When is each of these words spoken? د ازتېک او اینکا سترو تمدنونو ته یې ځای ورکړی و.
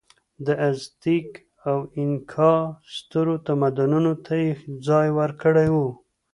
د 0.45 0.47
ازتېک 0.69 1.29
او 1.69 1.77
اینکا 1.97 2.53
سترو 2.95 3.35
تمدنونو 3.47 4.13
ته 4.25 4.33
یې 4.43 4.49
ځای 4.87 5.07
ورکړی 5.19 5.67
و. 5.71 5.75